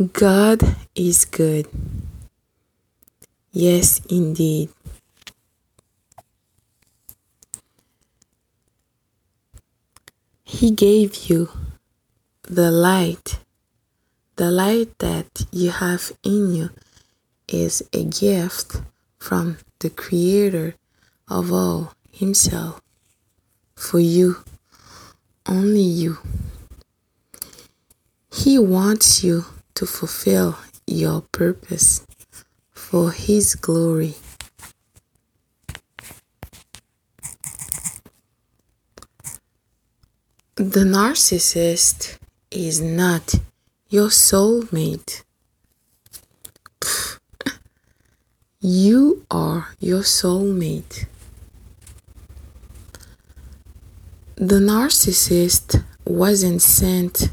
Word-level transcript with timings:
God 0.00 0.62
is 0.94 1.26
good. 1.26 1.66
Yes, 3.52 4.00
indeed. 4.08 4.70
He 10.42 10.70
gave 10.70 11.28
you 11.28 11.50
the 12.44 12.70
light. 12.70 13.40
The 14.36 14.50
light 14.50 14.98
that 15.00 15.44
you 15.52 15.70
have 15.70 16.12
in 16.22 16.54
you 16.54 16.70
is 17.46 17.82
a 17.92 18.04
gift 18.04 18.80
from 19.18 19.58
the 19.80 19.90
Creator 19.90 20.76
of 21.28 21.52
all 21.52 21.92
Himself 22.10 22.80
for 23.76 24.00
you, 24.00 24.36
only 25.46 25.82
you. 25.82 26.16
He 28.32 28.58
wants 28.58 29.22
you 29.22 29.44
to 29.80 29.86
fulfill 29.86 30.58
your 30.86 31.22
purpose 31.32 32.06
for 32.70 33.12
His 33.12 33.54
glory. 33.54 34.14
The 40.56 40.84
narcissist 40.84 42.18
is 42.50 42.82
not 42.82 43.36
your 43.88 44.10
soulmate. 44.10 45.22
You 48.62 49.24
are 49.30 49.68
your 49.78 50.02
soulmate. 50.02 51.06
The 54.36 54.60
narcissist 54.60 55.82
wasn't 56.04 56.60
sent 56.60 57.30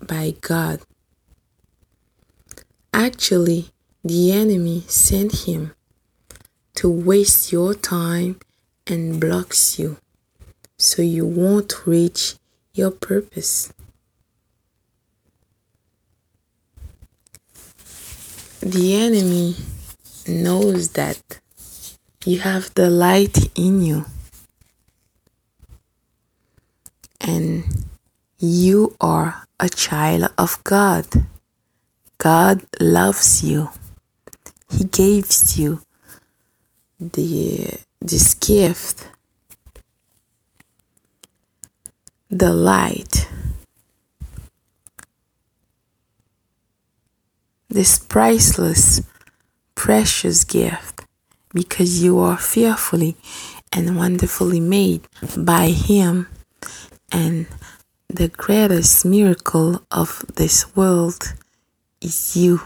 by 0.00 0.34
God. 0.40 0.78
Actually, 3.12 3.70
the 4.04 4.30
enemy 4.30 4.84
sent 4.86 5.48
him 5.48 5.74
to 6.76 6.88
waste 6.88 7.50
your 7.50 7.74
time 7.74 8.38
and 8.86 9.20
blocks 9.20 9.80
you 9.80 9.96
so 10.78 11.02
you 11.02 11.26
won't 11.26 11.86
reach 11.86 12.36
your 12.72 12.92
purpose. 12.92 13.72
The 18.60 18.94
enemy 18.94 19.56
knows 20.28 20.90
that 20.90 21.40
you 22.24 22.38
have 22.38 22.72
the 22.74 22.88
light 22.88 23.50
in 23.56 23.82
you 23.82 24.04
and 27.20 27.64
you 28.38 28.94
are 29.00 29.48
a 29.58 29.68
child 29.68 30.32
of 30.38 30.62
God. 30.62 31.06
God 32.20 32.60
loves 32.78 33.42
you. 33.42 33.70
He 34.70 34.84
gives 34.84 35.58
you 35.58 35.80
the 37.00 37.78
this 38.02 38.34
gift, 38.34 39.08
the 42.28 42.52
light, 42.52 43.26
this 47.70 47.98
priceless, 47.98 49.00
precious 49.74 50.44
gift, 50.44 51.06
because 51.54 52.02
you 52.02 52.18
are 52.18 52.36
fearfully 52.36 53.16
and 53.72 53.96
wonderfully 53.96 54.60
made 54.60 55.08
by 55.38 55.68
Him, 55.68 56.28
and 57.10 57.46
the 58.08 58.28
greatest 58.28 59.06
miracle 59.06 59.82
of 59.90 60.22
this 60.36 60.76
world 60.76 61.32
is 62.00 62.36
you. 62.36 62.60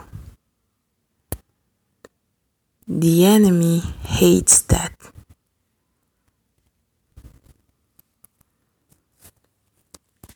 The 2.87 3.25
enemy 3.25 3.81
hates 4.03 4.63
that. 4.63 4.93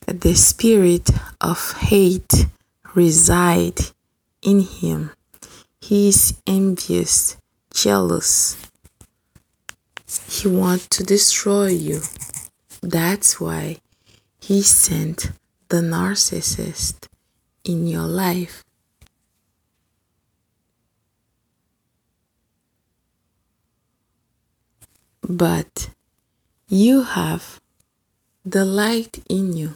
The 0.06 0.34
spirit 0.34 1.10
of 1.40 1.72
hate 1.72 2.46
reside 2.94 3.78
in 4.42 4.60
him. 4.60 5.10
He 5.80 6.08
is 6.08 6.40
envious, 6.46 7.36
jealous. 7.72 8.56
He 10.28 10.48
wants 10.48 10.88
to 10.88 11.04
destroy 11.04 11.68
you. 11.68 12.00
That's 12.82 13.38
why 13.38 13.78
he 14.40 14.62
sent 14.62 15.32
the 15.68 15.82
narcissist 15.82 17.06
in 17.64 17.86
your 17.86 18.06
life. 18.06 18.64
But 25.28 25.90
you 26.68 27.02
have 27.02 27.60
the 28.46 28.64
light 28.64 29.22
in 29.28 29.52
you. 29.52 29.74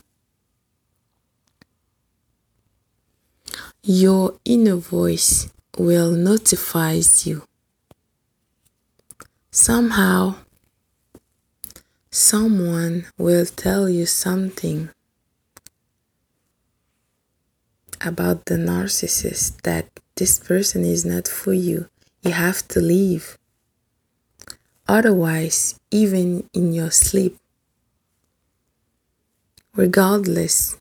Your 3.82 4.38
inner 4.46 4.76
voice 4.76 5.52
will 5.76 6.10
notify 6.12 7.02
you. 7.24 7.42
Somehow, 9.50 10.36
someone 12.10 13.06
will 13.18 13.44
tell 13.44 13.90
you 13.90 14.06
something 14.06 14.88
about 18.00 18.46
the 18.46 18.54
narcissist 18.54 19.60
that 19.62 19.88
this 20.16 20.38
person 20.38 20.82
is 20.86 21.04
not 21.04 21.28
for 21.28 21.52
you. 21.52 21.90
You 22.22 22.30
have 22.30 22.66
to 22.68 22.80
leave. 22.80 23.36
Otherwise, 24.92 25.80
even 25.90 26.46
in 26.52 26.74
your 26.74 26.90
sleep, 26.90 27.38
regardless, 29.74 30.76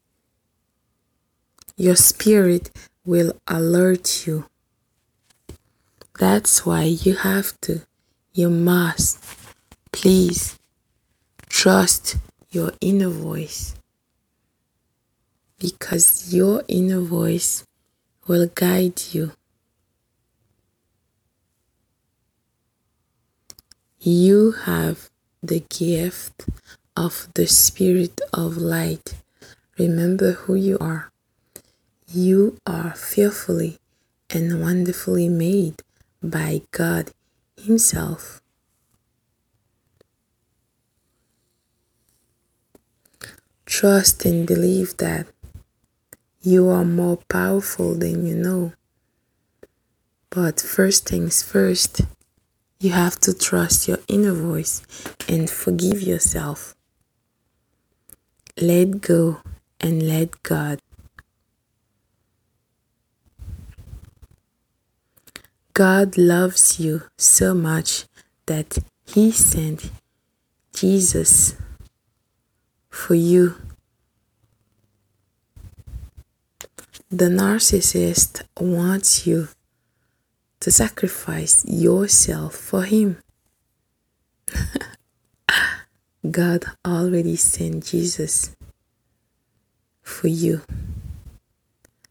your 1.77 1.95
spirit 1.95 2.69
will 3.05 3.31
alert 3.47 4.27
you. 4.27 4.47
That's 6.19 6.65
why 6.65 6.83
you 6.83 7.15
have 7.15 7.53
to, 7.61 7.83
you 8.33 8.49
must, 8.49 9.23
please 9.93 10.59
trust 11.47 12.17
your 12.49 12.73
inner 12.81 13.07
voice 13.07 13.75
because 15.57 16.33
your 16.33 16.65
inner 16.67 16.99
voice 16.99 17.65
will 18.27 18.47
guide 18.47 19.01
you. 19.13 19.31
You 24.03 24.53
have 24.65 25.11
the 25.43 25.59
gift 25.69 26.47
of 26.97 27.27
the 27.35 27.45
Spirit 27.45 28.19
of 28.33 28.57
light. 28.57 29.13
Remember 29.77 30.31
who 30.31 30.55
you 30.55 30.79
are. 30.79 31.11
You 32.07 32.57
are 32.65 32.95
fearfully 32.95 33.77
and 34.27 34.59
wonderfully 34.59 35.29
made 35.29 35.83
by 36.23 36.63
God 36.71 37.11
Himself. 37.55 38.41
Trust 43.67 44.25
and 44.25 44.47
believe 44.47 44.97
that 44.97 45.27
you 46.41 46.69
are 46.69 46.85
more 46.85 47.17
powerful 47.29 47.93
than 47.93 48.25
you 48.25 48.33
know. 48.33 48.73
But 50.31 50.59
first 50.59 51.07
things 51.07 51.43
first, 51.43 52.01
you 52.81 52.89
have 52.89 53.19
to 53.19 53.31
trust 53.31 53.87
your 53.87 53.99
inner 54.07 54.33
voice 54.33 54.81
and 55.29 55.47
forgive 55.47 56.01
yourself. 56.01 56.73
Let 58.59 59.01
go 59.01 59.41
and 59.79 60.01
let 60.01 60.41
God. 60.41 60.79
God 65.73 66.17
loves 66.17 66.79
you 66.79 67.03
so 67.17 67.53
much 67.53 68.05
that 68.47 68.79
He 69.05 69.31
sent 69.31 69.91
Jesus 70.73 71.55
for 72.89 73.13
you. 73.13 73.55
The 77.11 77.25
narcissist 77.25 78.41
wants 78.59 79.27
you 79.27 79.49
to 80.61 80.71
sacrifice 80.71 81.65
yourself 81.65 82.55
for 82.55 82.83
Him. 82.83 83.17
God 86.31 86.65
already 86.85 87.35
sent 87.35 87.85
Jesus 87.85 88.55
for 90.01 90.27
you. 90.27 90.61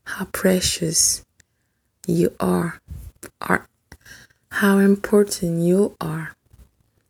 How 0.04 0.26
precious 0.26 1.24
you 2.06 2.34
are 2.40 2.80
are 3.40 3.66
how 4.50 4.78
important 4.78 5.60
you 5.62 5.96
are. 6.00 6.34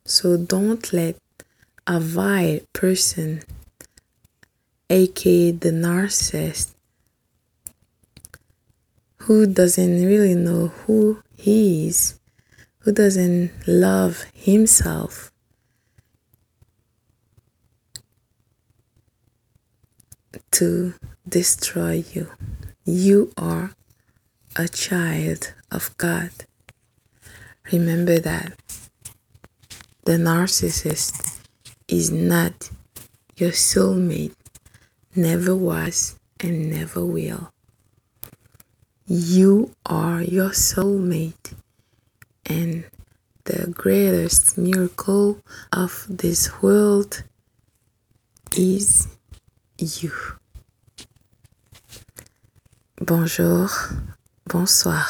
So 0.04 0.36
don't 0.36 0.92
let 0.92 1.16
a 1.86 1.98
vile 1.98 2.60
person, 2.72 3.42
aka 4.88 5.52
the 5.52 5.70
narcissist, 5.70 6.72
who 9.24 9.46
doesn't 9.46 10.04
really 10.04 10.34
know 10.34 10.68
who 10.68 11.22
he 11.40 11.86
is, 11.86 12.20
who 12.80 12.92
doesn't 12.92 13.50
love 13.66 14.26
himself, 14.34 15.32
to 20.50 20.92
destroy 21.26 22.04
you. 22.12 22.28
You 22.84 23.32
are 23.38 23.72
a 24.56 24.68
child 24.68 25.54
of 25.70 25.96
God. 25.96 26.30
Remember 27.72 28.18
that. 28.18 28.52
The 30.04 30.18
narcissist 30.18 31.40
is 31.88 32.10
not 32.10 32.70
your 33.36 33.52
soulmate, 33.52 34.34
never 35.16 35.56
was 35.56 36.18
and 36.40 36.70
never 36.70 37.02
will. 37.02 37.50
You 39.12 39.74
are 39.86 40.22
your 40.22 40.50
soulmate, 40.50 41.54
and 42.46 42.84
the 43.42 43.66
greatest 43.66 44.56
miracle 44.56 45.40
of 45.72 46.06
this 46.08 46.62
world 46.62 47.24
is 48.56 49.08
you. 49.78 50.12
Bonjour, 53.00 53.68
bonsoir. 54.46 55.04